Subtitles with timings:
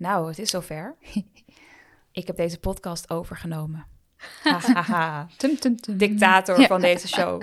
[0.00, 0.96] Nou, het is zover.
[2.20, 3.86] ik heb deze podcast overgenomen.
[5.36, 5.96] Tum, tum, tum.
[5.96, 6.66] Dictator Ja.
[6.66, 7.42] van deze show.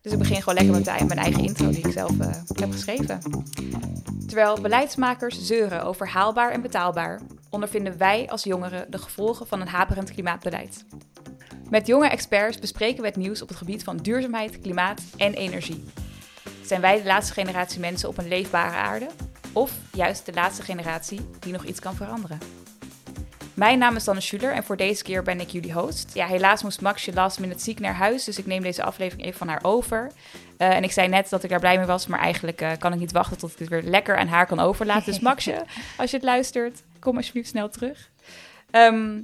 [0.00, 2.72] Dus ik begin gewoon lekker met mijn mijn eigen intro die ik zelf eh, heb
[2.72, 3.20] geschreven.
[4.26, 7.20] Terwijl beleidsmakers zeuren over haalbaar en betaalbaar,
[7.50, 10.84] ondervinden wij als jongeren de gevolgen van een haperend klimaatbeleid.
[11.70, 15.84] Met jonge experts bespreken we het nieuws op het gebied van duurzaamheid, klimaat en energie.
[16.64, 19.06] Zijn wij de laatste generatie mensen op een leefbare aarde?
[19.52, 22.38] Of juist de laatste generatie die nog iets kan veranderen?
[23.54, 26.10] Mijn naam is Danne Schuler en voor deze keer ben ik jullie host.
[26.14, 29.38] Ja, helaas moest Maxje last minute ziek naar huis, dus ik neem deze aflevering even
[29.38, 30.10] van haar over.
[30.56, 32.92] Eh, en ik zei net dat ik daar blij mee was, maar eigenlijk eh, kan
[32.92, 35.12] ik niet wachten tot ik dit weer lekker aan haar kan overlaten.
[35.12, 35.64] Dus Maxje,
[35.98, 38.10] als je het luistert, kom alsjeblieft snel terug.
[38.70, 39.20] Ehm,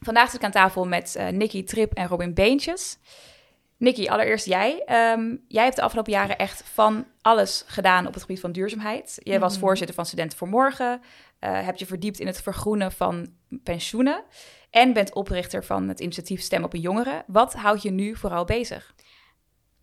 [0.00, 2.98] vandaag zit ik aan tafel met eh Nicky Trip en Robin Beentjes.
[3.78, 4.82] Nicky, allereerst jij.
[4.84, 9.18] Ehm, jij hebt de afgelopen jaren echt van alles gedaan op het gebied van duurzaamheid.
[9.22, 9.60] Je was Mhm.
[9.60, 11.00] voorzitter van Studenten voor Morgen,
[11.38, 13.28] eh heb je verdiept in het vergroenen van
[13.62, 14.22] pensioenen
[14.70, 17.24] en bent oprichter van het initiatief Stem op een Jongere.
[17.26, 18.94] Wat houdt je nu vooral bezig?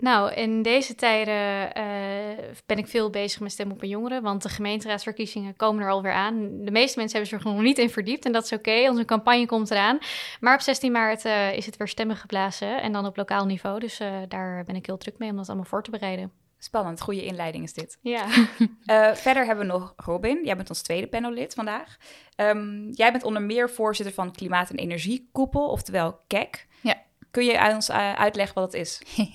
[0.02, 4.44] Nou, in deze tijden eh, ben ik veel bezig met stem op een jongeren, want
[4.44, 6.36] de gemeenteraadsverkiezingen komen er alweer aan.
[6.40, 9.06] De meeste mensen hebben zich er nog niet in verdiept en dat is oké, onze
[9.06, 9.98] campagne komt eraan.
[10.40, 13.80] Maar op 16 maart eh, is het weer stemmen geblazen en dan op lokaal niveau,
[13.80, 16.32] dus eh, daar ben ik heel druk mee om dat allemaal voor te bereiden.
[16.58, 17.98] Spannend, goede inleiding is dit.
[18.02, 18.28] Ja,
[19.26, 20.44] verder hebben we nog Robin.
[20.44, 21.98] Jij bent ons tweede panellid vandaag.
[22.36, 26.68] Ehm, jij bent onder meer voorzitter van Klimaat- en Energiekoepel, oftewel KEK.
[26.82, 27.02] Ja.
[27.32, 29.02] Kun je aan ons eh, uitleggen wat het is?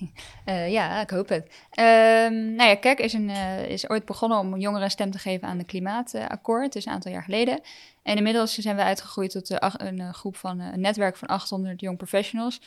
[0.44, 1.55] Eh, ja, ik hoop het.
[1.70, 5.48] Ehm, nou ja, Kek is, een, eh, is ooit begonnen om jongeren stem te geven
[5.48, 6.64] aan de klimaatakkoord.
[6.64, 7.61] Het is een aantal jaar geleden.
[8.02, 12.61] En inmiddels zijn we uitgegroeid tot een groep van een netwerk van 800 young professionals.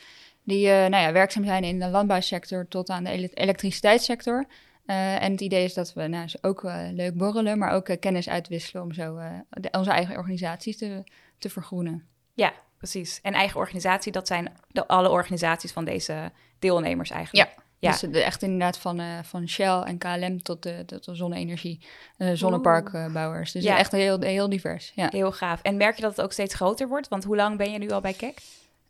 [0.44, 4.44] Die nou ja, werkzaam zijn in de landbouwsector tot aan de ele- elektriciteitssector.
[4.86, 8.92] En het idee is dat we nou, ook leuk borrelen, maar ook kennis uitwisselen om
[8.92, 9.18] zo
[9.50, 11.04] de- onze eigen organisaties te,
[11.38, 12.06] te vergroenen.
[12.34, 13.20] Ja, precies.
[13.22, 17.48] En eigen organisatie, dat zijn de, alle organisaties van deze deelnemers eigenlijk.
[17.78, 17.90] Ja.
[17.90, 21.86] Dus de, echt inderdaad van, eh, van Shell en KLM tot de, tot de zonne-energie,
[22.16, 23.52] eh, zonneparkbouwers.
[23.52, 23.78] Dus Ja.
[23.78, 24.92] echt heel, heel divers.
[24.94, 25.08] Ja.
[25.10, 25.62] Heel gaaf.
[25.62, 27.08] En merk je dat het ook steeds groter wordt?
[27.08, 28.38] Want hoe lang ben je nu al bij KEK?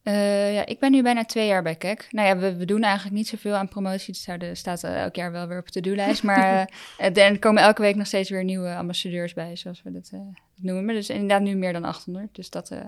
[0.02, 2.06] Eh, ja, ik ben nu bijna twee jaar bij KEK.
[2.10, 4.06] Nou ja, we, we doen eigenlijk niet zoveel aan promotie.
[4.06, 6.22] Het staat, staat eh, elk jaar wel weer op de to-do-lijst.
[6.22, 6.38] Maar
[6.98, 10.10] eh, eh, er komen elke week nog steeds weer nieuwe ambassadeurs bij, zoals we dat
[10.12, 10.20] eh,
[10.56, 10.94] noemen.
[10.94, 12.34] Dus inderdaad nu meer dan 800.
[12.34, 12.78] Dus dat eh,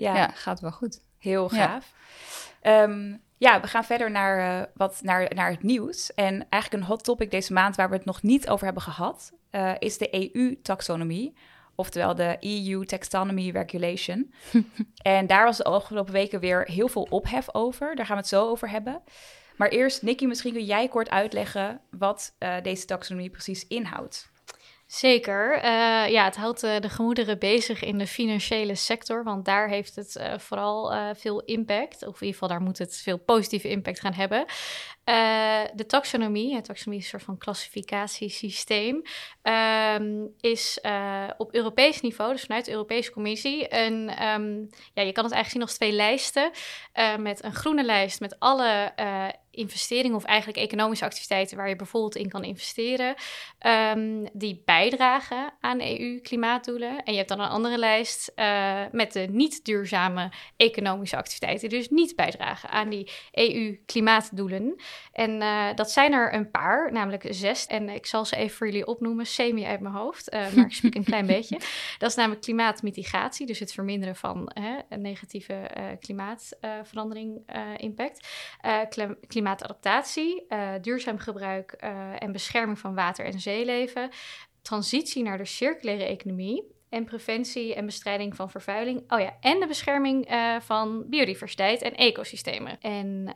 [0.00, 0.30] Ja, ja.
[0.34, 1.00] gaat wel goed.
[1.18, 1.66] heel Ja.
[1.66, 1.94] gaaf.
[2.60, 6.14] Ehm, ja, we gaan verder naar, eh, wat, naar, naar het nieuws.
[6.14, 9.32] En eigenlijk een hot topic deze maand waar we het nog niet over hebben gehad,
[9.50, 11.36] eh, is de EU-taxonomie.
[11.74, 14.32] Oftewel de EU Taxonomy Regulation.
[15.02, 17.96] en daar was de afgelopen weken weer heel veel ophef over.
[17.96, 19.02] Daar gaan we het zo over hebben.
[19.56, 24.29] Maar eerst, Nicky, misschien kun jij kort uitleggen wat eh, deze taxonomie precies inhoudt.
[24.90, 25.54] Zeker.
[25.54, 29.94] Eh, ja, het houdt eh, de gemoederen bezig in de financiële sector, want daar heeft
[29.94, 32.06] het eh, vooral veel impact.
[32.06, 34.44] Of in ieder geval, daar moet het veel positieve impact gaan hebben.
[35.74, 39.02] De taxonomie, het taxonomie is een soort van klassificatiesysteem,
[39.42, 40.80] ehm, is
[41.36, 44.58] op Europees niveau, dus vanuit de Europese Commissie, een, ehm,
[44.94, 46.50] ja, je kan het eigenlijk zien als twee lijsten,
[47.18, 48.92] met een groene lijst met alle
[49.50, 53.14] investeringen of eigenlijk economische activiteiten waar je bijvoorbeeld in kan investeren,
[53.58, 57.02] ehm, die bijdragen aan EU-klimaatdoelen.
[57.04, 61.78] En je hebt dan een andere lijst eh, met de niet duurzame economische activiteiten, die
[61.78, 64.80] dus niet bijdragen aan die EU-klimaatdoelen.
[65.12, 67.66] En eh, dat zijn er een paar, namelijk zes.
[67.66, 70.72] En ik zal ze even voor jullie opnoemen, semi uit mijn hoofd, eh, maar ik
[70.72, 71.60] spreek een klein beetje.
[71.98, 77.42] Dat is namelijk klimaatmitigatie, dus het verminderen van hè, een negatieve klimaatverandering
[77.76, 78.28] impact.
[78.88, 84.10] Klim- klimaatadaptatie, eh, duurzaam gebruik eh, en bescherming van water- en zeeleven.
[84.62, 86.78] Transitie naar de circulaire economie.
[86.88, 89.12] En preventie en bestrijding van vervuiling.
[89.12, 92.80] Oh ja, en de bescherming eh, van biodiversiteit en ecosystemen.
[92.80, 93.32] En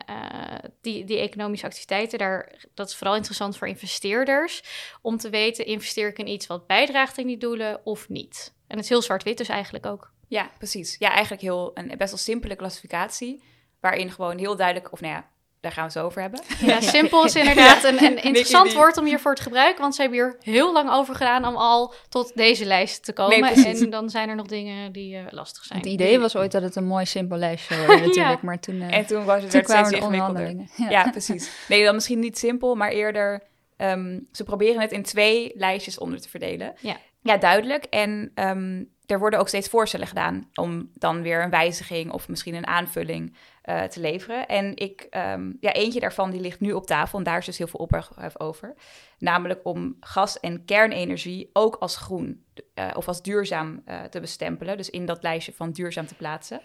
[0.81, 4.63] die, die economische activiteiten, daar, dat is vooral interessant voor investeerders.
[5.01, 8.53] Om te weten, investeer ik in iets wat bijdraagt in die doelen of niet?
[8.67, 10.11] En het is heel zwart-wit dus eigenlijk ook.
[10.27, 10.95] Ja, precies.
[10.99, 13.43] Ja, eigenlijk heel, een best wel simpele klassificatie.
[13.79, 15.29] Waarin gewoon heel duidelijk, of nou ja,
[15.65, 16.41] daar gaan we het zo over hebben.
[16.65, 19.81] Ja, simpel is inderdaad een, een interessant woord om hiervoor te gebruiken.
[19.81, 23.41] Want ze hebben hier heel lang over gedaan om al tot deze lijst te komen.
[23.41, 25.79] Nee, en dan zijn er nog dingen die eh, lastig zijn.
[25.79, 28.41] Het idee was ooit dat het een mooi simpel lijstje zou worden natuurlijk.
[28.41, 30.45] Maar toen, eh, En toen was het toen werd steeds kwamen de ingewikkelder.
[30.45, 30.89] onderhandelingen.
[30.89, 31.09] Ja.
[31.17, 31.51] precies.
[31.67, 33.43] Nee, dan misschien niet simpel, maar eerder...
[33.77, 36.73] ehm, ze proberen het in twee lijstjes onder te verdelen.
[36.79, 36.97] Ja.
[37.25, 37.83] Ja, duidelijk.
[37.83, 42.55] En ehm, er worden ook steeds voorstellen gedaan om dan weer een wijziging of misschien
[42.55, 43.35] een aanvulling
[43.65, 44.47] uh, te leveren.
[44.47, 47.57] En ik, ehm, ja, eentje daarvan die ligt nu op tafel en daar is dus
[47.57, 48.73] heel veel ophef over.
[49.19, 52.45] Namelijk om gas- en kernenergie ook als groen
[52.75, 54.77] uh, of als duurzaam uh, te bestempelen.
[54.77, 56.61] Dus in dat lijstje van duurzaam te plaatsen.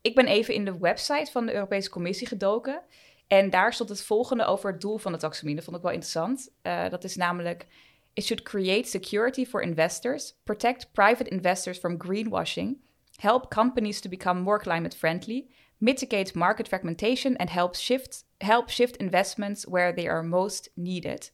[0.00, 2.82] Ik ben even in de website van de Europese Commissie gedoken.
[3.26, 5.56] En daar stond het volgende over het doel van de taxonomie.
[5.56, 6.50] Dat vond ik wel interessant.
[6.90, 7.66] dat is namelijk
[8.16, 12.76] It should create security for investors, protect private investors from greenwashing,
[13.18, 18.96] help companies to become more climate friendly, mitigate market fragmentation and help shift, help shift
[18.96, 21.32] investments where they are most needed.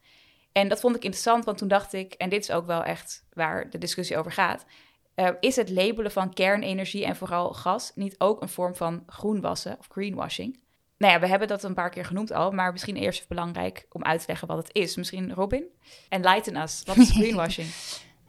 [0.53, 3.27] En dat vond ik interessant, want toen dacht ik, en dit is ook wel echt
[3.33, 4.65] waar de discussie over gaat,
[5.17, 9.79] uh, is het labelen van kernenergie en vooral gas niet ook een vorm van groenwassen
[9.79, 10.61] of greenwashing?
[11.01, 13.87] Nou ja, we hebben dat een paar keer genoemd al, maar misschien eerst even belangrijk
[13.93, 14.97] om uit te leggen wat het is.
[14.97, 15.65] Misschien Robin?
[16.09, 16.83] Enlighten us.
[16.87, 17.69] Wat is greenwashing?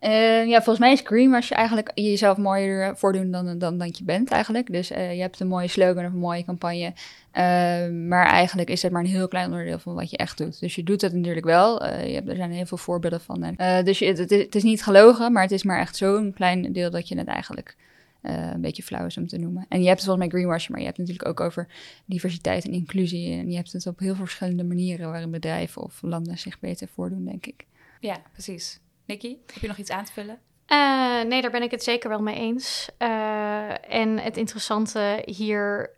[0.02, 4.32] Uh, ja, volgens mij is greenwashing eigenlijk jezelf mooier voordoen dan, dan, dan je bent
[4.32, 4.72] eigenlijk.
[4.72, 6.94] Dus uh, je hebt een mooie slogan of een mooie campagne.
[7.34, 10.60] Uh, maar eigenlijk is het maar een heel klein onderdeel van wat je echt doet.
[10.60, 11.86] Dus je doet het natuurlijk wel.
[11.86, 13.56] je hebt, er zijn heel veel voorbeelden van.
[13.84, 16.90] dus je, het, het, is niet gelogen, maar het is maar echt zo'n klein deel
[16.90, 17.76] dat je het eigenlijk
[18.22, 19.66] uh, een beetje flauw is om te noemen.
[19.70, 21.68] En je hebt het volgens mij greenwashing, maar je hebt het natuurlijk ook over
[22.06, 23.32] diversiteit en inclusie.
[23.38, 26.88] En je hebt het op heel veel verschillende manieren waarin bedrijven of landen zich beter
[26.88, 27.66] voordoen, denk ik.
[28.00, 28.80] Ja, precies.
[29.06, 30.40] Nikki, heb je nog iets aan te vullen?
[30.68, 32.90] Uh, nee, daar ben ik het zeker wel mee eens.
[33.00, 35.90] Uh, en het interessante hier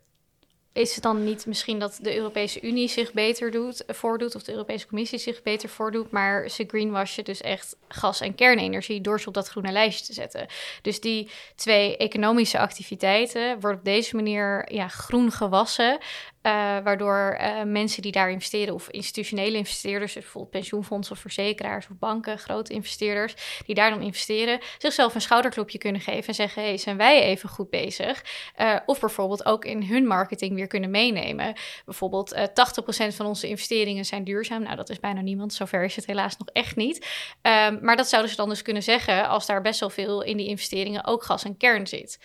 [0.74, 4.52] is het dan niet misschien dat de Europese Unie zich beter doet, voordoet of de
[4.52, 9.28] Europese Commissie zich beter voordoet, maar ze greenwashen dus echt gas- en kernenergie door ze
[9.28, 10.46] op dat groene lijstje te zetten.
[10.82, 15.98] Dus die twee economische activiteiten worden op deze manier ja, groen gewassen,
[16.46, 16.52] uh,
[16.84, 21.98] waardoor uh, mensen die daar investeren, of institutionele investeerders, dus bijvoorbeeld pensioenfondsen of verzekeraars of
[21.98, 23.34] banken, grote investeerders,
[23.66, 27.48] die daar dan investeren, zichzelf een schouderklopje kunnen geven en zeggen: hey, zijn wij even
[27.48, 28.24] goed bezig?
[28.60, 31.54] Uh, of bijvoorbeeld ook in hun marketing weer kunnen meenemen.
[31.84, 34.62] Bijvoorbeeld 80% van onze investeringen zijn duurzaam.
[34.62, 37.06] Nou, dat is bijna niemand, zover is het helaas nog echt niet.
[37.42, 40.36] Um, maar dat zouden ze dan dus kunnen zeggen als daar best wel veel in
[40.36, 42.18] die investeringen ook gas en kern zit.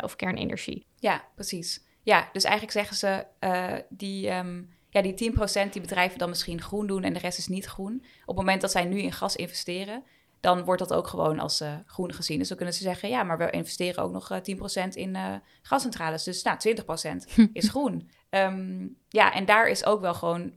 [0.00, 0.86] of kernenergie.
[0.98, 1.84] Ja, precies.
[2.04, 5.32] Ja, dus eigenlijk zeggen ze uh, die, um, ja, die
[5.66, 8.04] 10% die bedrijven dan misschien groen doen en de rest is niet groen.
[8.20, 10.04] Op het moment dat zij nu in gas investeren,
[10.40, 12.38] dan wordt dat ook gewoon als uh, groen gezien.
[12.38, 14.38] Dus dan kunnen ze zeggen, ja, maar we investeren ook nog uh,
[14.86, 15.16] 10% in
[15.62, 16.22] gascentrales.
[16.24, 18.10] Dus nou, 20% is groen.
[18.30, 20.52] Um, ja, en daar is ook wel gewoon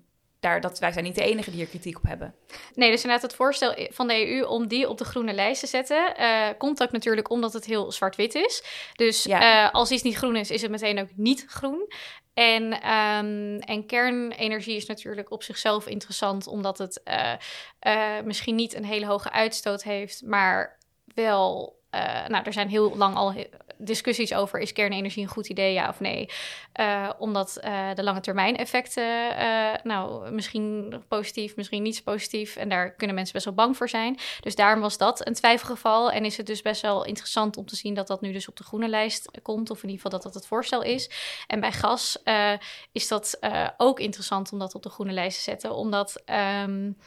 [0.47, 2.35] daar, dat, wij zijn niet de enige die hier kritiek op hebben.
[2.73, 5.67] Nee, dus inderdaad het voorstel van de EU om die op de groene lijst te
[5.67, 6.13] zetten...
[6.19, 8.63] Uh, komt ook natuurlijk omdat het heel zwart-wit is.
[8.95, 9.65] Dus ja.
[9.65, 11.91] uh, als iets niet groen is, is het meteen ook niet groen.
[12.33, 16.47] En, um, en kernenergie is natuurlijk op zichzelf interessant...
[16.47, 17.33] omdat het uh,
[18.23, 20.21] misschien niet een hele hoge uitstoot heeft...
[20.25, 23.33] maar wel uh, nou, er zijn heel lang al
[23.77, 26.29] discussies over: is kernenergie een goed idee, ja of nee?
[26.79, 29.06] Uh, omdat uh, de lange termijn effecten,
[29.83, 32.56] nou, misschien positief, misschien niet positief.
[32.56, 34.19] En daar kunnen mensen best wel bang voor zijn.
[34.41, 36.12] Dus daarom was dat een twijfelgeval.
[36.12, 38.56] En is het dus best wel interessant om te zien dat dat nu dus op
[38.56, 39.69] de groene lijst komt.
[39.69, 41.09] Of in ieder geval dat dat het voorstel is.
[41.47, 42.18] En bij gas
[42.91, 43.39] is dat
[43.77, 45.75] ook interessant om dat op de groene lijst te zetten.
[45.75, 46.23] Omdat.
[46.65, 46.97] Um,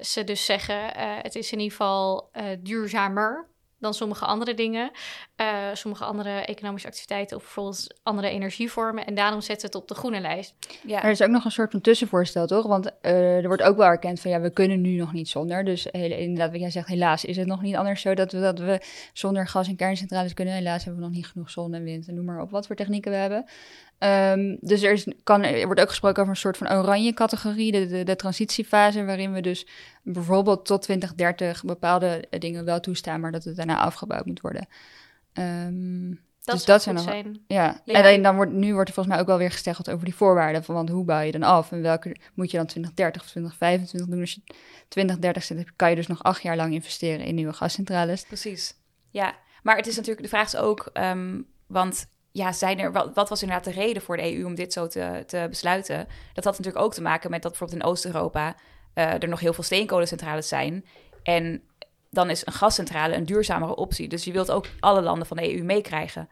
[0.00, 0.78] ze dus zeggen,
[1.22, 3.48] het is in ieder geval duurzamer
[3.86, 4.90] dan sommige andere dingen.
[5.36, 9.06] Uh, sommige andere economische activiteiten of bijvoorbeeld andere energievormen.
[9.06, 10.54] En daarom zetten het op de groene lijst.
[10.86, 11.02] Ja.
[11.02, 12.66] Er is ook nog een soort van tussenvoorstel, toch?
[12.66, 15.64] Want uh, er wordt ook wel erkend van ja, we kunnen nu nog niet zonder.
[15.64, 18.58] Dus inderdaad, wat jij zegt, helaas is het nog niet anders zo dat we, dat
[18.58, 18.80] we
[19.12, 20.54] zonder gas- en kerncentrales kunnen.
[20.54, 22.76] Helaas hebben we nog niet genoeg zon en wind en noem maar op wat voor
[22.76, 23.44] technieken we hebben.
[23.98, 27.72] Um, dus er, is, kan, er wordt ook gesproken over een soort van oranje categorie,
[27.72, 29.66] de, de, de, transitiefase, waarin we dus
[30.02, 34.68] bijvoorbeeld tot 2030 bepaalde dingen wel toestaan, maar dat het daarna afgebouwd moet worden.
[35.32, 37.04] Um, dat dus dat zijn nog.
[37.04, 37.40] Zijn.
[37.46, 37.80] Ja.
[37.84, 38.02] ja.
[38.02, 40.64] en dan wordt, nu wordt er volgens mij ook wel weer gesteggeld over die voorwaarden.
[40.64, 41.72] Van, want hoe bouw je dan af?
[41.72, 44.20] En welke moet je dan 2030 of 2025 doen?
[44.20, 44.40] Als je
[44.88, 48.24] 2030 zit, kan je dus nog acht jaar lang investeren in nieuwe gascentrales.
[48.24, 48.74] Precies.
[49.10, 53.14] Ja, maar het is natuurlijk, de vraag is ook, um, want ja, zijn er, wat,
[53.14, 56.08] wat, was inderdaad de reden voor de EU om dit zo te, te besluiten?
[56.32, 58.54] Dat had natuurlijk ook te maken met dat bijvoorbeeld in Oost-Europa
[58.94, 60.84] uh, er nog heel veel steenkolencentrales zijn.
[61.22, 61.62] En
[62.10, 64.08] dan is een gascentrale een duurzamere optie.
[64.08, 66.28] Dus je wilt ook alle landen van de EU meekrijgen.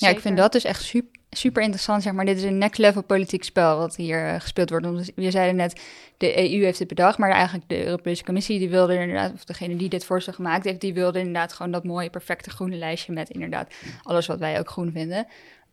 [0.00, 2.02] Ja, ik vind dat dus echt super, super interessant.
[2.02, 4.84] Zeg maar, dit is een next level politiek spel wat hier uh, gespeeld wordt.
[4.86, 5.80] Want je zeiden net,
[6.16, 9.76] de EU heeft het bedacht, maar eigenlijk de Europese Commissie die wilde inderdaad, of degene
[9.76, 13.30] die dit voorstel gemaakt heeft, die wilde inderdaad gewoon dat mooie, perfecte groene lijstje met
[13.30, 15.26] inderdaad alles wat wij ook groen vinden.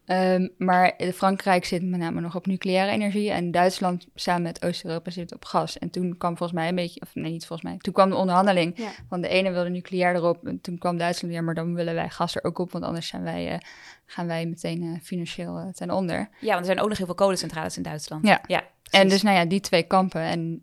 [0.08, 5.10] Ehm, maar Frankrijk zit met name nog op nucleaire energie en Duitsland samen met Oost-Europa
[5.12, 5.78] zit op gas.
[5.80, 8.16] En toen kwam volgens mij een beetje, of nee, niet volgens mij, toen kwam de
[8.16, 8.90] onderhandeling Ja.
[9.10, 12.10] van de ene wilde nucleair erop en toen kwam Duitsland weer, maar dan willen wij
[12.10, 13.58] gas er ook op, want anders zijn wij, eh,
[14.06, 16.30] gaan wij meteen eh, financieel eh, ten onder.
[16.40, 18.28] Ja, want er zijn ook nog heel veel kolencentrales in Duitsland.
[18.28, 18.42] Ja.
[18.48, 20.62] ja En dus nou ja, die twee kampen en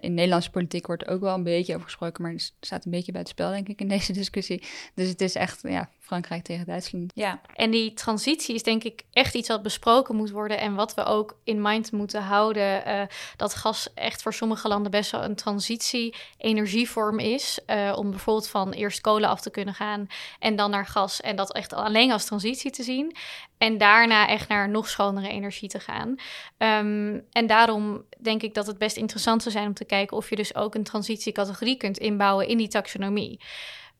[0.00, 2.90] in Nederlandse politiek wordt er ook wel een beetje over gesproken, maar het staat een
[2.90, 4.62] beetje buiten spel denk ik in deze discussie.
[4.94, 7.12] Dus het is echt ja, Frankrijk tegen Duitsland.
[7.14, 10.58] Ja, En die transitie is denk ik echt iets wat besproken moet worden.
[10.58, 12.84] En wat we ook in mind moeten houden.
[12.84, 13.02] eh,
[13.36, 17.58] dat gas echt voor sommige landen best wel een transitie-energievorm is.
[17.66, 20.06] eh, om bijvoorbeeld van eerst kolen af te kunnen gaan
[20.38, 21.20] en dan naar gas.
[21.20, 23.16] En dat echt alleen als transitie te zien.
[23.58, 26.14] En daarna echt naar nog schonere energie te gaan.
[26.58, 30.30] Ehm, en daarom denk ik dat het best interessant zou zijn om te kijken of
[30.30, 33.40] je dus ook een transitiecategorie kunt inbouwen in die taxonomie.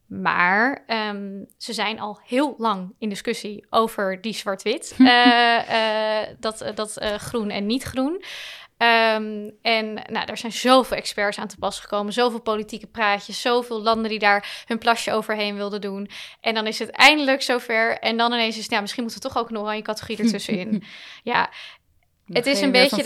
[0.06, 4.96] Maar ehm, ze zijn al heel lang in discussie over die zwart-wit.
[4.98, 8.22] Eh, eh, dat dat eh, groen en niet groen.
[8.76, 13.82] Ehm, en nou, er zijn zoveel experts aan te pas gekomen, zoveel politieke praatjes, zoveel
[13.82, 16.10] landen die daar hun plasje overheen wilden doen.
[16.40, 17.98] En dan is het eindelijk zover.
[17.98, 20.84] En dan ineens is het, ja, misschien moeten we toch ook een oranje categorie ertussenin.
[21.22, 21.50] ja,
[22.26, 23.02] Het is ga je een weer beetje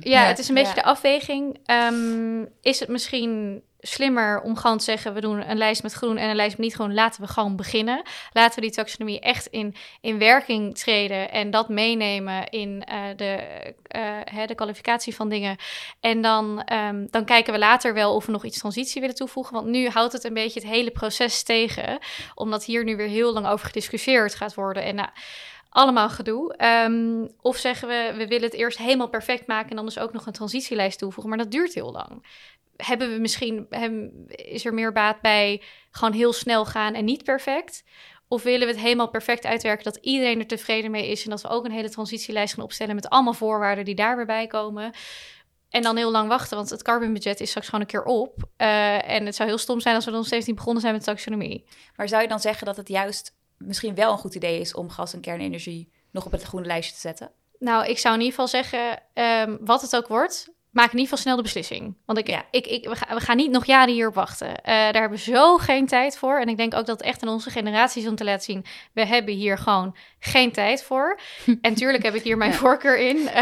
[0.00, 0.82] ja, het is een beetje Ja.
[0.82, 1.58] de afweging.
[1.64, 5.14] Ehm, is het misschien slimmer om gewoon te zeggen...
[5.14, 6.94] we doen een lijst met groen en een lijst met niet groen...
[6.94, 8.02] laten we gewoon beginnen.
[8.32, 11.30] Laten we die taxonomie echt in, in werking treden...
[11.30, 13.38] en dat meenemen in eh, de,
[13.86, 15.56] eh, hè, de kwalificatie van dingen.
[16.00, 19.54] En dan, ehm, dan kijken we later wel of we nog iets transitie willen toevoegen.
[19.54, 21.98] Want nu houdt het een beetje het hele proces tegen...
[22.34, 24.82] omdat hier nu weer heel lang over gediscussieerd gaat worden...
[24.82, 25.08] en nou,
[25.74, 26.56] allemaal gedoe.
[26.56, 30.12] Ehm, of zeggen we, we willen het eerst helemaal perfect maken en dan dus ook
[30.12, 31.28] nog een transitielijst toevoegen.
[31.28, 32.26] Maar dat duurt heel lang.
[32.76, 37.24] Hebben we misschien, hem, is er meer baat bij gewoon heel snel gaan en niet
[37.24, 37.84] perfect?
[38.28, 41.42] Of willen we het helemaal perfect uitwerken dat iedereen er tevreden mee is en dat
[41.42, 44.92] we ook een hele transitielijst gaan opstellen met allemaal voorwaarden die daar weer bij komen?
[45.68, 48.42] En dan heel lang wachten, want het carbonbudget is straks gewoon een keer op.
[48.56, 51.04] Eh, en het zou heel stom zijn als we dan steeds niet begonnen zijn met
[51.04, 51.64] taxonomie.
[51.96, 54.90] maar zou je dan zeggen dat het juist misschien wel een goed idee is om
[54.90, 57.30] gas en kernenergie nog op het groene lijstje te zetten?
[57.58, 61.04] Nou, ik zou in ieder geval zeggen, ehm, wat het ook wordt, maak in ieder
[61.04, 61.96] geval snel de beslissing.
[62.06, 62.44] Want ik, Ja.
[62.50, 64.62] ik, ik, we, gaan, we gaan niet nog jaren hierop wachten.
[64.62, 66.40] Eh, daar hebben we zo geen tijd voor.
[66.40, 69.06] En ik denk ook dat het echt aan onze generaties om te laten zien, we
[69.06, 69.96] hebben hier gewoon
[70.26, 71.18] geen tijd voor.
[71.60, 73.28] en tuurlijk heb ik hier mijn voorkeur in.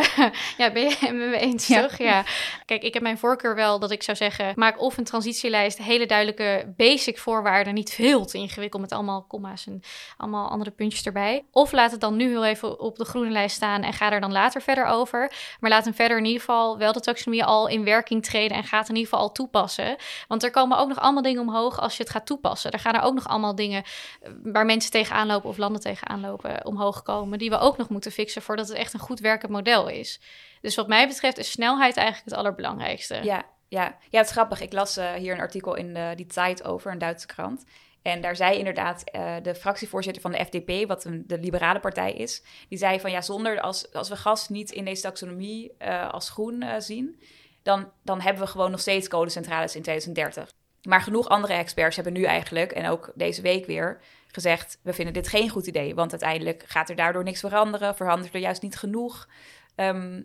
[0.59, 1.81] Ja, ben je het met me eens, Ja.
[1.83, 1.99] toch?
[1.99, 2.25] Ja.
[2.65, 6.07] Kijk, ik heb mijn voorkeur wel dat ik zou zeggen, maak of een transitielijst, hele
[6.07, 9.81] duidelijke basic voorwaarden, niet veel te ingewikkeld met allemaal komma's en
[10.17, 11.45] allemaal andere puntjes erbij.
[11.51, 14.21] Of laat het dan nu heel even op de groene lijst staan en ga er
[14.21, 15.33] dan later verder over.
[15.61, 18.65] Maar laat hem verder in ieder geval wel de taxonomie al in werking treden en
[18.65, 19.97] gaat in ieder geval al toepassen.
[20.29, 22.71] Want er komen ook nog allemaal dingen omhoog als je het gaat toepassen.
[22.71, 23.83] Er gaan er ook nog allemaal dingen
[24.23, 27.89] eh, waar mensen tegenaan lopen of landen tegenaan lopen omhoog komen, die we ook nog
[27.89, 30.21] moeten fixen voordat het echt een goed werkend model is.
[30.61, 33.15] Dus wat mij betreft is snelheid eigenlijk het allerbelangrijkste.
[33.15, 33.99] Ja, ja.
[34.11, 34.61] ja, het is grappig.
[34.61, 37.65] Ik las eh, hier een artikel in de, die tijd over, een Duitse krant.
[38.03, 42.13] En daar zei inderdaad eh, de fractievoorzitter van de FDP, wat een, de liberale partij
[42.13, 46.11] is, die zei van ja, zonder als, als we gas niet in deze taxonomie eh,
[46.11, 47.21] als groen eh, zien,
[47.63, 50.53] dan, dan hebben we gewoon nog steeds kolencentrales in 2030.
[50.83, 55.15] Maar genoeg andere experts hebben nu eigenlijk, en ook deze week weer, gezegd: we vinden
[55.15, 58.77] dit geen goed idee, want uiteindelijk gaat er daardoor niks veranderen, verandert er juist niet
[58.77, 59.29] genoeg.
[59.75, 60.23] Ehm,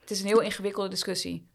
[0.00, 1.48] het is een heel ingewikkelde discussie.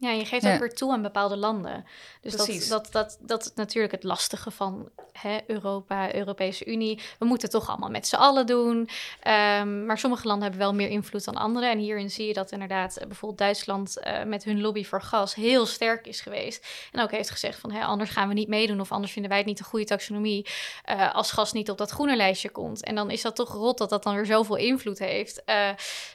[0.00, 0.52] Ja, je geeft Ja.
[0.54, 1.84] ook weer toe aan bepaalde landen.
[2.20, 2.68] Dus dat, Precies.
[2.68, 7.00] dat, dat, dat is natuurlijk het lastige van hè, Europa, Europese Unie.
[7.18, 8.88] We moeten het toch allemaal met z'n allen doen.
[9.20, 11.66] Ehm, maar sommige landen hebben wel meer invloed dan andere.
[11.66, 15.34] En hierin zie je dat inderdaad eh, bijvoorbeeld Duitsland eh, met hun lobby voor gas
[15.34, 16.66] heel sterk is geweest.
[16.92, 19.40] En ook heeft gezegd van hè, anders gaan we niet meedoen of anders vinden wij
[19.40, 20.46] het niet een goede taxonomie
[20.84, 22.84] eh, als gas niet op dat groene lijstje komt.
[22.84, 25.42] En dan is dat toch rot dat dat dan weer zoveel invloed heeft.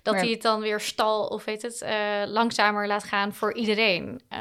[0.01, 1.85] dat Maar- hij het dan weer stal of weet het,
[2.27, 3.73] langzamer laat gaan voor iedereen.
[3.75, 4.39] Eh,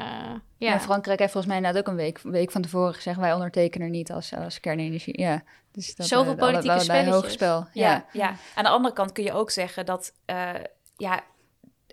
[0.57, 0.73] ja.
[0.73, 0.81] Ja.
[0.81, 3.19] Frankrijk heeft volgens mij inderdaad ook een week, week van tevoren gezegd...
[3.19, 5.21] wij ondertekenen niet als, als kernenergie.
[5.21, 7.67] Ja, dus dat, Zoveel alle- politieke hoog spel.
[7.73, 7.89] Ja.
[7.91, 8.37] Ja, ja.
[8.55, 10.51] Aan de andere kant kun je ook zeggen dat, eh,
[10.97, 11.23] ja,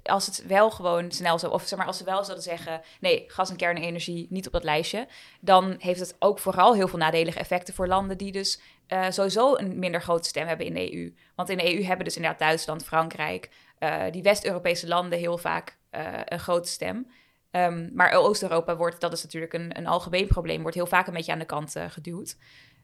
[0.04, 3.24] als het wel gewoon snel zo, of zeg maar, als ze wel zouden zeggen, nee,
[3.28, 5.08] gas en kernenergie niet op dat lijstje,
[5.40, 8.62] dan heeft het ook vooral heel veel nadelige effecten voor landen die dus
[9.10, 11.14] sowieso een minder grote stem hebben in de EU.
[11.36, 13.50] Want in de EU hebben dus inderdaad Duitsland, Frankrijk,
[14.12, 15.78] die West-Europese landen heel vaak
[16.26, 17.08] een grote stem.
[17.52, 21.14] Ehm, maar Oost-Europa wordt, dat is natuurlijk een, een algemeen probleem, wordt heel vaak een
[21.14, 22.38] beetje aan de kant eh, geduwd.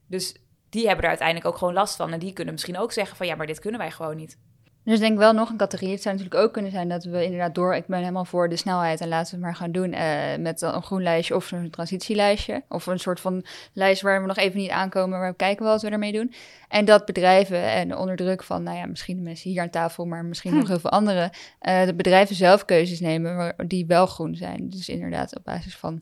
[0.07, 0.36] Dus
[0.69, 2.13] die hebben er uiteindelijk ook gewoon last van.
[2.13, 4.39] En die kunnen misschien ook zeggen van ja, maar dit kunnen wij gewoon niet.
[4.88, 5.94] Dus denk ik wel nog een categorie.
[5.94, 7.75] Het zou natuurlijk ook kunnen zijn dat we inderdaad door...
[7.75, 9.94] Ik ben helemaal voor de snelheid en laten we het maar gaan doen...
[9.94, 12.63] eh, met een groen lijstje of een transitielijstje.
[12.70, 15.20] Of een soort van lijst waar we nog even niet aankomen...
[15.20, 16.34] maar we kijken wel wat we ermee doen.
[16.67, 18.63] En dat bedrijven en onder druk van...
[18.63, 20.06] nou ja, misschien de mensen hier aan tafel...
[20.06, 21.29] maar misschien nog heel veel anderen...
[21.60, 24.70] eh, de bedrijven zelf keuzes nemen die wel groen zijn.
[24.70, 26.01] Dus inderdaad op basis van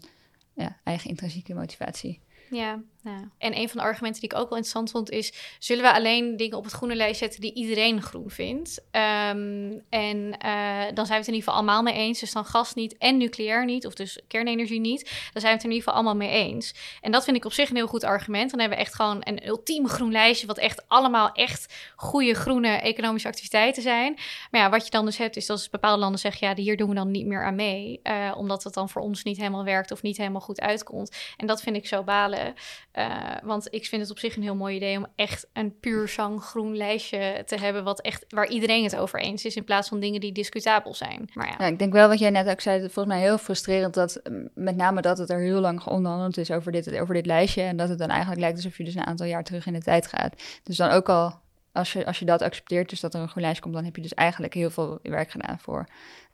[0.54, 2.22] ja, eigen intrinsieke motivatie.
[2.56, 3.30] Ja, ja.
[3.38, 5.34] En een van de argumenten die ik ook wel interessant vond is...
[5.60, 8.86] zullen we alleen dingen op het groene lijst zetten die iedereen groen vindt?
[8.92, 12.20] Ehm, en eh, dan zijn we het in ieder geval allemaal mee eens.
[12.20, 15.04] Dus dan gas niet en nucleair niet, of dus kernenergie niet.
[15.34, 16.74] Dan zijn we het in ieder geval allemaal mee eens.
[17.02, 18.50] En dat vind ik op zich een heel goed argument.
[18.52, 20.48] Dan hebben we echt gewoon een ultieme groen lijstje...
[20.48, 24.14] wat echt allemaal echt goede groene economische activiteiten zijn.
[24.52, 26.48] Maar ja, wat je dan dus hebt is dat bepaalde landen zeggen...
[26.48, 28.00] ja, hier doen we dan niet meer aan mee.
[28.04, 31.16] eh, omdat het dan voor ons niet helemaal werkt of niet helemaal goed uitkomt.
[31.38, 32.45] En dat vind ik zo balen.
[32.92, 36.08] Eh, want ik vind het op zich een heel mooi idee om echt een puur
[36.08, 37.84] zang groen lijstje te hebben.
[37.84, 39.56] Wat echt, waar iedereen het over eens is.
[39.56, 41.30] In plaats van dingen die discutabel zijn.
[41.34, 41.56] Maar ja.
[41.58, 44.20] Ja, ik denk wel wat jij net ook zei, dat volgens mij heel frustrerend dat
[44.30, 47.62] mm, met name dat het er heel lang onderhandeld is over dit, over dit lijstje
[47.62, 49.82] en dat het dan eigenlijk lijkt alsof je dus een aantal jaar terug in de
[49.82, 50.44] tijd gaat.
[50.64, 51.40] Dus dan ook al,
[51.72, 53.96] als je, als je dat accepteert, dus dat er een groen lijstje komt, dan heb
[53.96, 55.86] je dus eigenlijk heel veel werk gedaan voor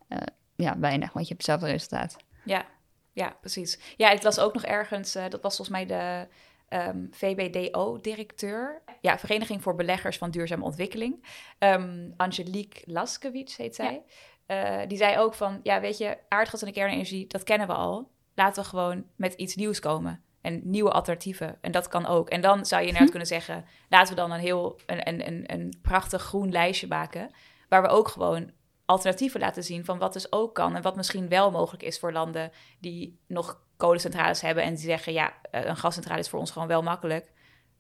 [0.08, 0.18] eh,
[0.56, 2.18] ja, weinig, want je hebt hetzelfde resultaat.
[2.44, 2.66] Ja,
[3.14, 3.80] ja, precies.
[3.98, 6.28] Ja, ik las ook nog ergens, eh, dat was volgens mij de
[6.68, 8.82] ehm, VBDO-directeur.
[9.02, 11.26] Ja, Vereniging voor Beleggers van Duurzame Ontwikkeling.
[11.58, 14.04] Ehm, Angelique Laskewitz heet zij.
[14.46, 17.74] Eh, die zei ook van, ja, weet je, aardgas en de kernenergie, dat kennen we
[17.74, 18.12] al.
[18.36, 20.24] Laten we gewoon met iets nieuws komen.
[20.42, 21.58] En nieuwe alternatieven.
[21.62, 22.30] En dat kan ook.
[22.30, 25.44] En dan zou je inderdaad kunnen zeggen, laten we dan een heel, een, een, een,
[25.54, 27.32] een prachtig groen lijstje maken.
[27.70, 28.52] Waar we ook gewoon
[28.92, 32.12] alternatieven laten zien van wat dus ook kan en wat misschien wel mogelijk is voor
[32.12, 36.52] landen die nog kolencentrales hebben en die zeggen ja, eh, een gascentrale is voor ons
[36.52, 37.32] gewoon wel makkelijk.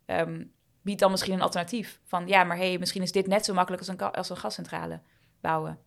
[0.06, 0.44] Ehm
[0.82, 3.88] bied dan misschien een alternatief van ja, maar hey, misschien is dit net zo makkelijk
[3.88, 5.02] als een, als een gascentrale
[5.42, 5.80] bouwen.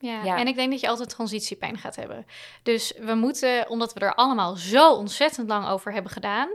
[0.00, 0.36] Ja, Ja.
[0.36, 2.26] en ik denk dat je altijd transitiepijn gaat hebben.
[2.62, 6.48] Dus we moeten, omdat we er allemaal zo ontzettend lang over hebben gedaan.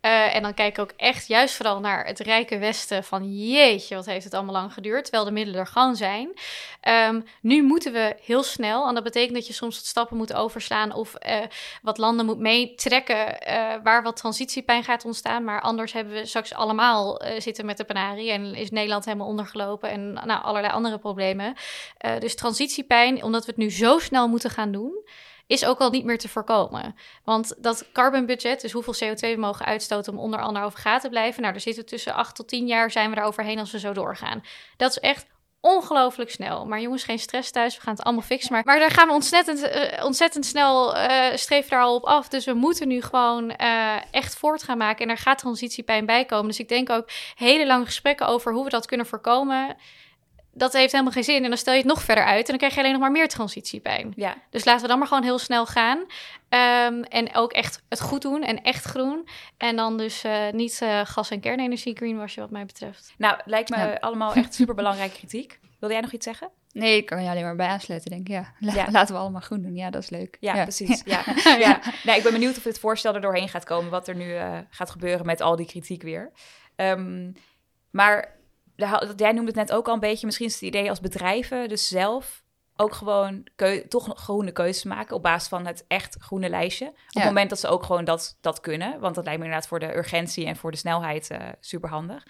[0.00, 3.04] eh, en dan kijk ik ook echt juist vooral naar het rijke Westen.
[3.04, 5.02] Van jeetje, wat heeft het allemaal lang geduurd.
[5.02, 6.32] Terwijl de middelen er gewoon zijn.
[6.80, 8.88] Ehm, nu moeten we heel snel.
[8.88, 10.92] En dat betekent dat je soms wat stappen moet overslaan.
[10.94, 11.36] Of eh,
[11.82, 13.40] wat landen moet meetrekken.
[13.40, 15.44] eh, waar wat transitiepijn gaat ontstaan.
[15.44, 18.30] Maar anders hebben we straks allemaal zitten met de penarie.
[18.30, 19.90] En is Nederland helemaal ondergelopen.
[19.90, 21.54] En nou, allerlei andere problemen.
[22.18, 22.86] Dus transitiepijn,
[23.22, 25.04] omdat we het nu zo snel moeten gaan doen,
[25.46, 26.94] is ook al niet meer te voorkomen.
[27.24, 31.08] Want dat carbon budget, dus hoeveel CO2 we mogen uitstoten om onder anderhalve graden te
[31.08, 33.70] blijven, nou, daar zitten we tussen 8 tot 10 jaar zijn we daar overheen als
[33.70, 34.42] we zo doorgaan.
[34.76, 35.26] Dat is echt
[35.60, 36.66] ongelooflijk snel.
[36.66, 38.52] Maar jongens, geen stress thuis, we gaan het allemaal fixen.
[38.52, 42.28] Maar, maar daar gaan we ontzettend, eh, ontzettend snel eh streven daar al op af.
[42.28, 45.04] Dus we moeten nu gewoon eh, echt voort gaan maken.
[45.04, 46.46] En er gaat transitiepijn bij komen.
[46.46, 49.76] Dus ik denk ook hele lange gesprekken over hoe we dat kunnen voorkomen
[50.58, 51.42] dat heeft helemaal geen zin.
[51.42, 53.10] En dan stel je het nog verder uit en dan krijg je alleen nog maar
[53.10, 54.12] meer transitiepijn.
[54.16, 56.04] Ja, Dus laten we dan maar gewoon heel snel gaan.
[56.48, 59.28] Ehm, en ook echt het goed doen en echt groen.
[59.56, 63.14] En dan dus eh, niet eh, gas- en kernenergie greenwashen wat mij betreft.
[63.18, 63.94] nou, lijkt me Ja.
[64.00, 65.58] allemaal echt super belangrijke kritiek.
[65.78, 66.50] Wilde jij nog iets zeggen?
[66.72, 68.34] Nee, ik kan je alleen maar bij aansluiten, denk ik.
[68.34, 68.86] Ja, La- Ja.
[68.90, 69.74] laten we allemaal groen doen.
[69.74, 70.36] Ja, dat is leuk.
[70.40, 71.02] Ja, precies.
[71.04, 71.22] Ja.
[71.58, 71.80] Ja.
[72.04, 74.58] Nee, ik ben benieuwd of dit voorstel er doorheen gaat komen, wat er nu eh,
[74.70, 76.32] gaat gebeuren met al die kritiek weer.
[76.76, 77.32] Ehm,
[77.90, 78.36] maar
[79.16, 81.88] jij noemde het net ook al een beetje, misschien is het idee als bedrijven dus
[81.88, 82.42] zelf
[82.76, 83.46] ook gewoon
[83.88, 86.86] toch groene keuzes maken op basis van het echt groene lijstje.
[86.86, 87.20] Op Ja.
[87.20, 89.78] het moment dat ze ook gewoon dat, dat kunnen, want dat lijkt me inderdaad voor
[89.80, 92.26] de urgentie en voor de snelheid eh super handig.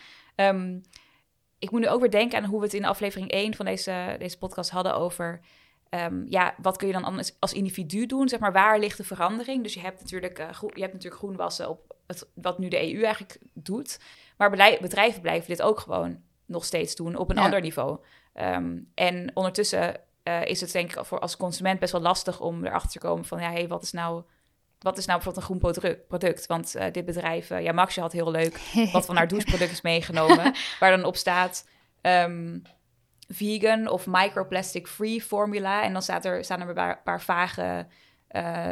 [1.59, 4.17] ik moet nu ook weer denken aan hoe we het in aflevering 1 van deze,
[4.19, 5.41] deze podcast hadden over
[5.89, 8.29] Ehm, ja, wat kun je dan anders als individu doen?
[8.29, 9.63] Zeg maar, waar ligt de verandering?
[9.63, 12.95] Dus je hebt natuurlijk, eh, groen, je hebt natuurlijk groenwassen op het, wat nu de
[12.95, 14.01] EU eigenlijk doet.
[14.37, 17.43] Maar bedrijven blijven dit ook gewoon nog steeds doen op een Ja.
[17.43, 17.99] ander niveau.
[18.33, 22.65] Ehm, en ondertussen eh, is het denk ik voor als consument best wel lastig om
[22.65, 24.23] erachter te komen van ja, hey, wat is nou
[24.79, 26.47] wat is nou bijvoorbeeld een groen produ- product?
[26.47, 28.61] Want eh, dit bedrijf, eh, ja, Maxje had heel leuk
[28.93, 31.69] wat van haar doucheproduct is meegenomen, waar dan op staat
[32.01, 32.59] ehm,
[33.29, 35.83] vegan of microplastic free formula.
[35.83, 37.87] En dan staat er, staan er een paar, paar vage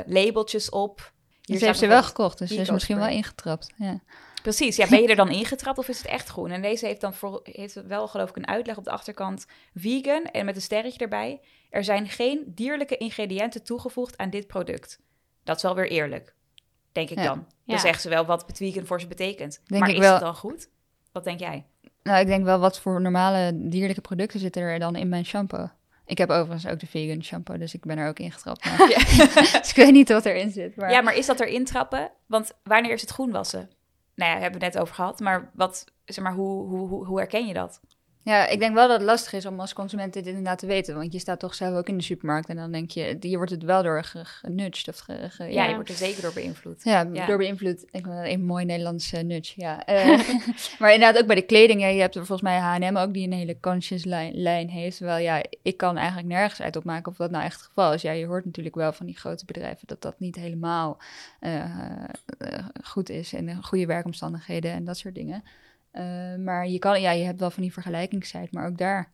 [0.06, 1.12] labeltjes op.
[1.42, 3.72] Hier staat heeft ze wel gekocht, dus ze is misschien wel ingetrapt.
[3.76, 4.00] Ja.
[4.46, 6.50] Precies, ja, ben je er dan ingetrapt of is het echt groen?
[6.50, 10.24] En deze heeft dan voor, heeft wel geloof ik een uitleg op de achterkant vegan
[10.24, 11.40] en met een sterretje erbij.
[11.70, 15.00] Er zijn geen dierlijke ingrediënten toegevoegd aan dit product.
[15.44, 16.35] Dat is wel weer eerlijk,
[16.92, 17.24] denk ik Ja.
[17.24, 17.38] dan.
[17.48, 17.72] Ja.
[17.72, 19.61] Dan zeggen ze wel wat vegan voor ze betekent.
[19.64, 20.12] Denk maar ik is wel.
[20.12, 20.68] het dan goed?
[21.12, 21.64] Wat denk jij?
[22.02, 25.70] Nou, ik denk wel wat voor normale dierlijke producten zitten er dan in mijn shampoo.
[26.04, 28.64] Ik heb overigens ook de vegan shampoo, dus ik ben er ook ingetrapt.
[28.64, 28.78] Maar...
[29.61, 30.76] dus ik weet niet wat erin zit.
[30.76, 30.90] Maar...
[30.90, 32.11] Ja, maar is dat erin trappen?
[32.26, 33.70] Want wanneer is het groen wassen?
[34.16, 35.20] Nou ja, hebben het net over gehad.
[35.20, 37.81] Maar, wat, zeg maar hoe, hoe, hoe, hoe herken je dat?
[38.26, 40.94] Ja, ik denk wel dat het lastig is om als consument dit inderdaad te weten.
[40.94, 43.50] Want je staat toch zelf ook in de supermarkt en dan denk je, hier wordt
[43.52, 44.88] het wel door ge- genudged.
[44.88, 46.80] Of ge- ge- Ja, ja, je wordt er zeker door beïnvloed.
[46.84, 47.26] ja, Ja.
[47.26, 47.84] door beïnvloed.
[47.90, 49.84] Ik dat een mooi Nederlands eh, nudge, ja.
[49.84, 50.06] Eh,
[50.78, 51.80] maar inderdaad ook bij de kleding.
[51.80, 54.96] Ja, je hebt er volgens mij H&M ook die een hele conscious lijn, lijn heeft.
[54.96, 58.02] Terwijl ja, ik kan eigenlijk nergens uit opmaken of dat nou echt het geval is.
[58.02, 60.98] Ja, je hoort natuurlijk wel van die grote bedrijven dat dat niet helemaal
[61.40, 63.32] eh, eh, goed is.
[63.32, 65.42] En goede werkomstandigheden en dat soort dingen.
[65.96, 69.11] Eh, maar je, kan, ja, je hebt wel van die vergelijkingssite, maar ook daar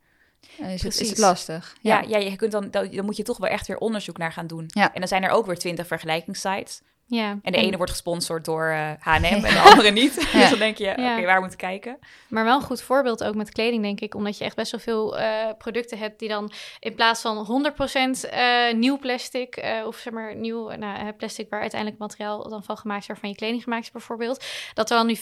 [0.59, 1.75] eh, is, het, is het lastig.
[1.81, 4.31] Ja, ja, je kunt dan, dan, dan moet je toch wel echt weer onderzoek naar
[4.31, 4.65] gaan doen.
[4.67, 4.93] Ja.
[4.93, 6.81] En dan zijn er ook weer twintig vergelijkingssites.
[7.05, 7.39] Ja.
[7.41, 10.13] En de ene wordt gesponsord door eh, H&M en de andere niet.
[10.33, 10.39] Ja.
[10.39, 11.99] Dus dan denk je, oké, waar moet ik kijken?
[12.29, 14.15] Maar wel een goed voorbeeld ook met kleding, denk ik.
[14.15, 17.65] Omdat je echt best wel veel eh, producten hebt die dan in plaats van
[18.25, 22.77] 100% eh, nieuw plastic, of zeg maar nieuw nou, plastic waar uiteindelijk materiaal dan van
[22.77, 25.19] gemaakt is, waarvan je kleding gemaakt is bijvoorbeeld, dat er dan nu 5%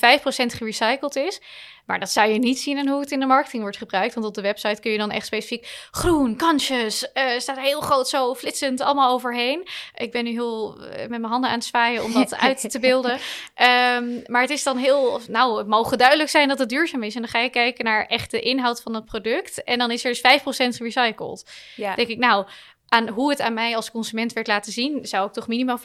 [0.56, 1.42] gerecycled is.
[1.86, 4.14] Maar dat zou je niet zien in hoe het in de marketing wordt gebruikt.
[4.14, 8.36] Want op de website kun je dan echt specifiek groen, kansjes, staat heel groot zo
[8.36, 9.68] flitsend allemaal overheen.
[9.96, 13.20] Ik ben nu heel met mijn handen aan het zwaaien om dat uit te beelden.
[13.54, 17.16] Ehm, maar het is dan heel, nou, het mogen duidelijk zijn dat het duurzaam is.
[17.16, 19.64] En dan ga je kijken naar echt de inhoud van het product.
[19.64, 21.52] En dan is er dus 5% gerecycled.
[21.76, 22.46] Ja, denk ik, nou,
[22.94, 25.82] aan hoe het aan mij als consument werd laten zien, zou ik toch minimaal 95%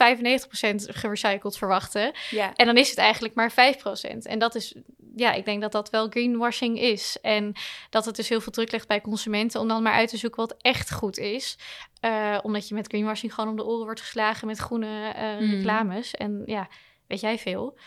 [0.75, 2.11] gerecycled verwachten.
[2.29, 2.53] ja.
[2.55, 4.25] En dan is het eigenlijk maar 5%.
[4.25, 4.73] En dat is,
[5.15, 7.17] ja, ik denk dat dat wel greenwashing is.
[7.21, 7.53] En
[7.89, 10.39] dat het dus heel veel druk legt bij consumenten om dan maar uit te zoeken
[10.47, 11.57] wat echt goed is.
[11.99, 15.51] Eh, omdat je met greenwashing gewoon om de oren wordt geslagen met groene eh, Mm.
[15.51, 16.13] reclames.
[16.15, 16.67] En ja,
[17.07, 17.77] weet jij veel?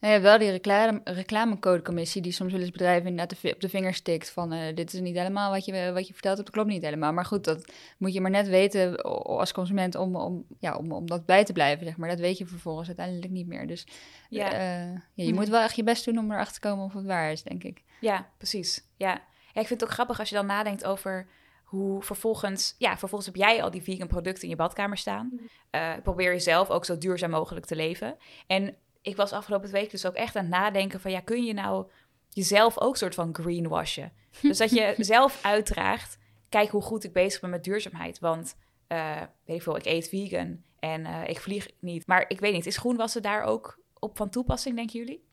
[0.00, 3.68] Ja, je hebt wel die reclame, reclamecodecommissie die soms wel eens bedrijven inderdaad op de
[3.68, 6.50] vinger stikt van eh, dit is niet helemaal wat je, wat je vertelt hebt, dat
[6.56, 7.12] klopt niet helemaal.
[7.12, 11.06] Maar goed, dat moet je maar net weten als consument om, om, ja, om, om
[11.06, 12.08] dat bij te blijven, zeg maar.
[12.08, 13.66] Dat weet je vervolgens uiteindelijk niet meer.
[13.66, 13.86] Dus
[14.28, 14.52] Ja.
[14.52, 15.34] eh, ja, je Hm.
[15.34, 17.64] moet wel echt je best doen om erachter te komen of het waar is, denk
[17.64, 17.82] ik.
[18.00, 18.84] Ja, precies.
[18.96, 19.08] Ja.
[19.54, 21.26] ja, ik vind het ook grappig als je dan nadenkt over
[21.64, 22.74] hoe vervolgens...
[22.78, 25.40] Ja, vervolgens heb jij al die vegan producten in je badkamer staan.
[25.70, 28.16] Eh, probeer jezelf ook zo duurzaam mogelijk te leven.
[28.46, 28.74] En
[29.08, 31.10] ik was afgelopen week dus ook echt aan het nadenken van...
[31.10, 31.86] Ja, kun je nou
[32.28, 34.12] jezelf ook soort van greenwashen?
[34.42, 36.18] Dus dat je zelf uitdraagt...
[36.48, 38.18] Kijk hoe goed ik bezig ben met duurzaamheid.
[38.18, 42.06] Want, eh, weet ik veel, ik eet vegan en eh, ik vlieg niet.
[42.06, 45.24] Maar ik weet niet, is groenwassen daar ook op van toepassing, denken jullie?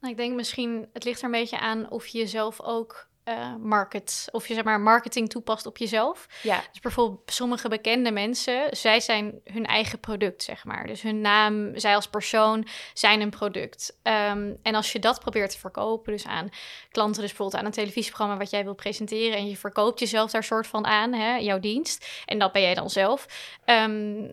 [0.00, 3.54] Nou, ik denk misschien, het ligt er een beetje aan of je jezelf ook eh,
[3.56, 6.26] market, of je zeg maar marketing toepast op jezelf.
[6.42, 10.86] Ja, Dus bijvoorbeeld sommige bekende mensen, zij zijn hun eigen product, zeg maar.
[10.86, 13.96] Dus hun naam, zij als persoon zijn een product.
[14.02, 16.48] Ehm, en als je dat probeert te verkopen, dus aan
[16.90, 20.44] klanten, dus bijvoorbeeld aan een televisieprogramma wat jij wil presenteren, en je verkoopt jezelf daar
[20.44, 23.26] soort van aan, hè, jouw dienst, en dat ben jij dan zelf.
[23.64, 24.32] ehm,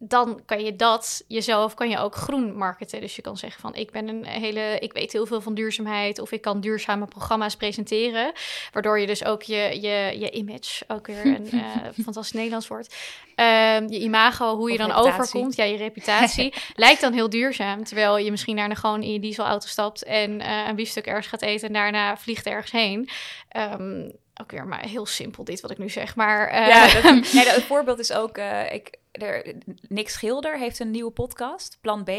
[0.00, 3.00] dan kan je dat jezelf kan je ook groen marketen.
[3.00, 6.18] Dus je kan zeggen van ik ben een hele, ik weet heel veel van duurzaamheid
[6.18, 8.32] of ik kan duurzame programma's presenteren,
[8.72, 11.66] waardoor je dus ook je, je, je image ook weer een eh,
[12.02, 12.94] fantastisch Nederlands woord,
[13.34, 15.20] Ehm, je imago, hoe je Of dan reputatie.
[15.22, 19.20] overkomt, ja je reputatie lijkt dan heel duurzaam, terwijl je misschien daarna gewoon in je
[19.20, 23.08] dieselauto stapt en eh, een biefstuk ergens gaat eten en daarna vliegt ergens heen.
[23.48, 27.02] Ehm, ook weer maar heel simpel dit wat ik nu zeg, maar eh, Ja, dat,
[27.32, 28.36] nee, dat- het voorbeeld is ook...
[28.38, 29.54] eh, ik, er,
[29.88, 32.10] Nick Schilder heeft een nieuwe podcast, Plan B.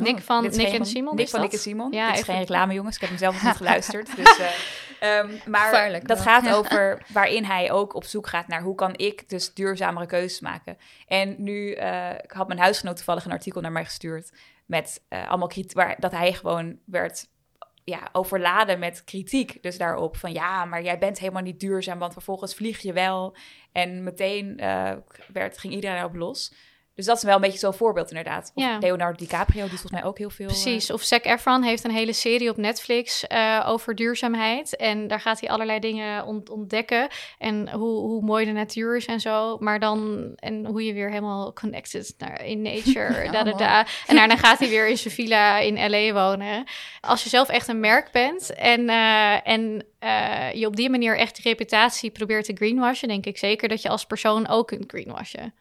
[0.00, 1.14] Nick van Nick geen- en Simon.
[1.16, 1.50] Nick van dat?
[1.50, 1.92] Nick en Simon.
[1.92, 2.94] Ja, Dit is even- geen reclame, jongens.
[2.94, 4.16] Ik heb hem zelf niet geluisterd.
[4.16, 6.16] Dus, eh, ehm, maar dat wel.
[6.16, 10.40] gaat over waarin hij ook op zoek gaat naar hoe kan ik dus duurzamere keuzes
[10.40, 10.76] maken.
[11.06, 14.32] En nu eh, ik had mijn huisgenoot toevallig een artikel naar mij gestuurd
[14.66, 17.30] met eh, allemaal kritiek, waar dat hij gewoon werd
[17.84, 19.62] ja, overladen met kritiek.
[19.62, 23.36] Dus daarop van ja, maar jij bent helemaal niet duurzaam, want vervolgens vlieg je wel.
[23.72, 24.96] En meteen eh,
[25.32, 26.52] werd, ging iedereen erop los.
[27.02, 28.52] Dus dat is wel een beetje zo'n voorbeeld inderdaad.
[28.54, 28.78] Of Ja.
[28.78, 30.46] Leonardo DiCaprio doet volgens mij ook heel veel.
[30.48, 34.76] eh, Precies, of Zac Efron heeft een hele serie op Netflix eh, over duurzaamheid.
[34.76, 37.08] En daar gaat hij allerlei dingen ont- ontdekken.
[37.38, 39.56] En hoe, hoe mooi de natuur is en zo.
[39.60, 43.28] Maar dan, en hoe je weer helemaal connected naar, in nature.
[43.32, 43.86] da, da, da.
[44.06, 46.12] En daarna gaat hij weer in zijn villa in L.A.
[46.12, 46.64] wonen.
[47.00, 49.84] Als je zelf echt een merk bent en, eh, en
[50.58, 53.08] je op die manier echt reputatie probeert te greenwashen...
[53.08, 55.54] denk ik zeker dat je als persoon ook kunt greenwashen.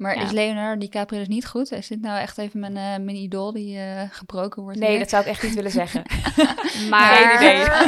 [0.00, 0.22] Maar Ja.
[0.22, 1.72] is Leonardo DiCaprio dus niet goed?
[1.72, 4.78] Is dit nou echt even mijn, eh, mijn idool die eh, gebroken wordt?
[4.78, 6.02] Nee, dat zou ik echt niet willen zeggen.
[6.90, 7.14] Maar...
[7.14, 7.66] Geen idee.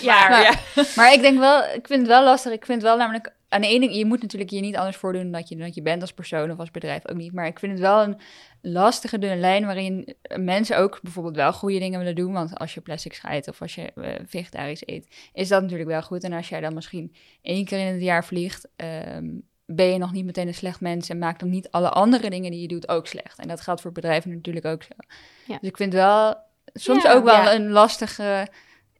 [0.00, 0.84] Ja, Maar, ja.
[0.96, 2.52] Maar ik denk wel, ik vind het wel lastig.
[2.52, 5.32] Ik vind wel namelijk, aan de ene je moet natuurlijk je niet anders voordoen dan
[5.32, 7.32] dat je, dan dat je bent als persoon of als bedrijf ook niet.
[7.32, 8.20] Maar ik vind het wel een
[8.62, 12.32] lastige dunne lijn waarin mensen ook bijvoorbeeld wel goede dingen willen doen.
[12.32, 16.02] Want als je plastic scheidt of als je eh, vegetarisch eet, is dat natuurlijk wel
[16.02, 16.24] goed.
[16.24, 19.28] En als jij dan misschien één keer in het jaar vliegt, ehm,
[19.74, 22.50] ben je nog niet meteen een slecht mens en maakt dan niet alle andere dingen
[22.50, 23.38] die je doet ook slecht.
[23.38, 24.88] En dat geldt voor bedrijven natuurlijk ook zo.
[25.46, 25.58] Ja.
[25.60, 26.36] Dus ik vind wel
[26.72, 27.54] soms Ja, ook wel ja.
[27.54, 28.48] een lastige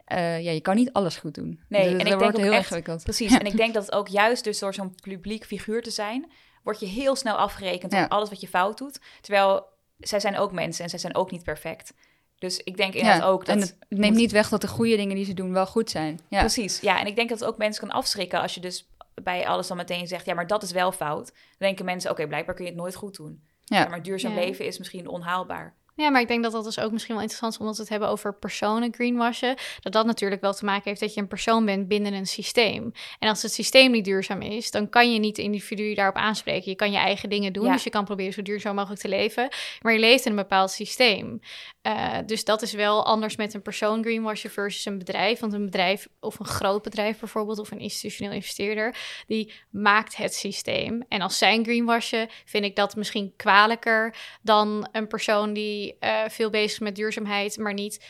[0.05, 1.61] eh, ja, je kan niet alles goed doen.
[1.69, 3.03] Nee, Dus en ik denk wordt ook heel echt- ingewikkeld.
[3.03, 3.39] Precies.
[3.39, 6.31] En ik denk dat het ook juist dus door zo'n publiek figuur te zijn,
[6.63, 8.05] word je heel snel afgerekend Ja.
[8.05, 9.01] op alles wat je fout doet.
[9.21, 9.65] Terwijl
[9.99, 11.93] zij zijn ook mensen en zij zijn ook niet perfect.
[12.39, 13.55] Dus ik denk inderdaad ook dat...
[13.57, 15.91] en het neemt moet- niet weg dat de goede dingen die ze doen wel goed
[15.91, 16.21] zijn.
[16.29, 17.01] Ja, Precies, ja.
[17.01, 18.89] En ik denk dat het ook mensen kan afschrikken als je dus
[19.23, 21.27] bij alles dan meteen zegt, ja, maar dat is wel fout.
[21.27, 23.43] Dan denken mensen, oké, blijkbaar kun je het nooit goed doen.
[23.65, 23.79] Ja.
[23.79, 24.41] Ja, maar duurzaam Ja.
[24.45, 25.75] leven is misschien onhaalbaar.
[25.95, 27.91] Ja, maar ik denk dat dat dus ook misschien wel interessant is, omdat we het
[27.91, 29.57] hebben over personen greenwashen.
[29.81, 32.93] Dat dat natuurlijk wel te maken heeft dat je een persoon bent binnen een systeem.
[33.19, 36.71] En als het systeem niet duurzaam is, dan kan je niet de individu daarop aanspreken.
[36.71, 37.73] Je kan je eigen dingen doen, Ja.
[37.73, 39.49] dus je kan proberen zo duurzaam mogelijk te leven.
[39.83, 41.41] Maar je leeft in een bepaald systeem.
[41.83, 45.41] Eh, dus dat is wel anders met een persoon greenwashen versus een bedrijf.
[45.41, 50.35] Want een bedrijf, of een groot bedrijf bijvoorbeeld, of een institutioneel investeerder, die maakt het
[50.35, 51.05] systeem.
[51.09, 56.21] En als zij een greenwashen, vind ik dat misschien kwalijker dan een persoon die eh,
[56.29, 58.05] veel bezig is met duurzaamheid, maar niet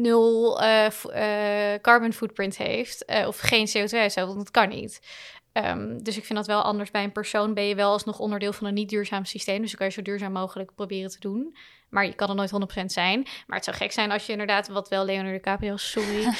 [0.00, 0.88] nul eh,
[1.80, 5.00] carbon footprint heeft of geen CO2-uitstoot, want dat kan niet.
[5.54, 6.90] Ehm, dus ik vind dat wel anders.
[6.90, 9.60] Bij een persoon ben je wel alsnog onderdeel van een niet duurzaam systeem.
[9.60, 11.56] Dus dan kan je zo duurzaam mogelijk proberen te doen.
[11.94, 13.22] Maar je kan er nooit 100% zijn.
[13.46, 16.24] Maar het zou gek zijn als je inderdaad, wat wel Leonardo DiCaprio, sorry,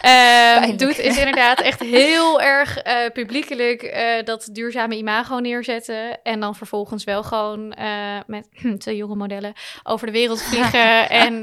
[0.00, 6.22] ehm, doet, is inderdaad echt heel erg eh, publiekelijk eh, dat duurzame imago neerzetten.
[6.22, 9.52] En dan vervolgens wel gewoon eh, met twee jonge modellen
[9.82, 11.08] over de wereld vliegen.
[11.24, 11.40] en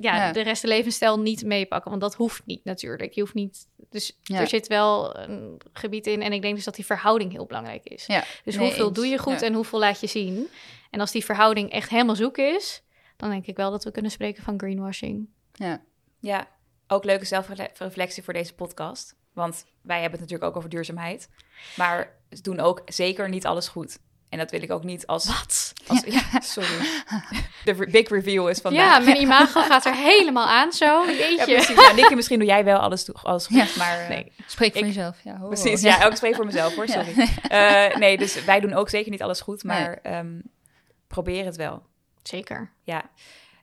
[0.00, 0.32] ja, Ja.
[0.32, 1.90] de rest de levensstijl niet meepakken.
[1.90, 3.12] Want dat hoeft niet natuurlijk.
[3.12, 3.66] Je hoeft niet.
[3.90, 4.40] Dus Ja.
[4.40, 6.22] er zit wel een gebied in.
[6.22, 8.06] En ik denk dus dat die verhouding heel belangrijk is.
[8.44, 8.94] Dus nee, hoeveel eens.
[8.96, 10.48] doe je goed en hoeveel laat je zien?
[10.94, 12.82] En als die verhouding echt helemaal zoek is,
[13.16, 15.28] dan denk ik wel dat we kunnen spreken van greenwashing.
[15.52, 15.80] ja.
[16.20, 16.46] Ja,
[16.88, 19.14] ook leuke zelfreflectie voor deze podcast.
[19.32, 21.28] Want wij hebben het natuurlijk ook over duurzaamheid.
[21.76, 23.98] Maar ze doen ook zeker niet alles goed.
[24.28, 25.26] En dat wil ik ook niet als...
[25.26, 25.72] Wat?
[25.86, 26.40] als ja.
[26.40, 26.78] sorry.
[27.64, 28.98] De big reveal is vandaag.
[28.98, 31.04] Ja, mijn imago gaat er helemaal aan zo.
[31.04, 31.44] Ja, Jeetje.
[31.54, 31.74] precies.
[31.86, 33.66] Ja, Nicky, misschien doe jij wel alles, toe- alles goed, Ja.
[33.78, 33.98] maar...
[34.00, 34.32] eh, Nee.
[34.46, 35.16] Spreek voor Ik- jezelf.
[35.24, 35.34] Ja.
[35.46, 37.28] Precies, ja, ook spreek voor mezelf hoor, sorry.
[37.48, 40.40] Eh, nee, dus wij doen ook zeker niet alles goed, maar ehm,
[41.14, 41.82] probeer het wel.
[42.22, 42.70] Zeker.
[42.82, 43.02] Ja.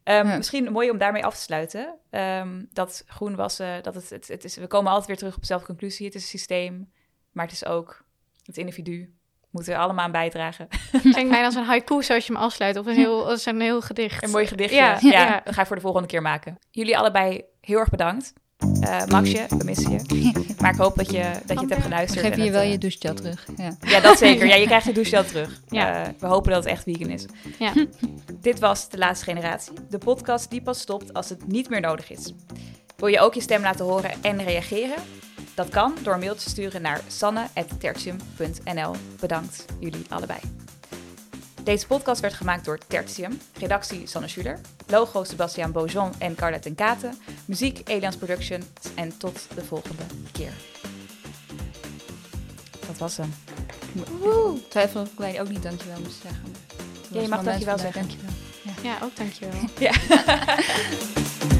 [0.03, 0.37] Ehm, Ja.
[0.37, 1.95] Misschien mooi om daarmee af te sluiten.
[2.09, 5.39] ehm, dat groen wassen, dat het, het, het is, we komen altijd weer terug op
[5.41, 6.05] dezelfde conclusie.
[6.05, 6.91] Het is een systeem,
[7.31, 8.03] maar het is ook
[8.45, 9.15] het individu.
[9.49, 10.67] Moeten we allemaal aan bijdragen.
[11.11, 12.77] Klinkt mij als een haiku zoals je hem afsluit.
[12.77, 14.23] Of een heel, als een heel gedicht.
[14.23, 14.75] Een mooi gedichtje.
[14.75, 15.41] Ja, Ja, ja.
[15.43, 16.57] dat ga ik voor de volgende keer maken.
[16.69, 18.33] Jullie allebei heel erg bedankt.
[18.81, 20.31] Eh Maxje, we missen je.
[20.61, 22.25] Maar ik hoop dat je, dat je het hebt geluisterd.
[22.25, 23.47] en je het, wel eh, je douchegel terug.
[23.57, 23.75] Ja.
[23.81, 24.47] Ja, dat zeker.
[24.47, 25.61] Ja, je krijgt je douchegel terug.
[25.69, 26.05] Ja.
[26.05, 27.25] Eh, we hopen dat het echt vegan is.
[27.59, 27.73] Ja.
[28.41, 29.73] Dit was De Laatste Generatie.
[29.89, 32.33] De podcast die pas stopt als het niet meer nodig is.
[32.95, 34.97] Wil je ook je stem laten horen en reageren?
[35.55, 38.95] Dat kan door een mail te sturen naar sanne.tertium.nl.
[39.19, 40.39] Bedankt jullie allebei.
[41.63, 46.75] Deze podcast werd gemaakt door Tertium, redactie Sanne Schuler, logo Sebastian Beaujon en Carla ten
[46.75, 50.51] Katen, muziek Elians Productions en tot de volgende keer.
[52.87, 53.33] Dat was hem.
[53.93, 56.55] Ik twijfel of ik ook niet dankjewel moest zeggen.
[57.11, 58.01] Ja, je mag dankjewel zeggen.
[58.01, 58.33] Dankjewel.
[58.83, 59.59] Ja, ook dankjewel.
[59.79, 59.93] Ja.